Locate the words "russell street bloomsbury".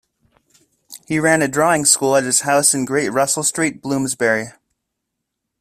3.09-4.47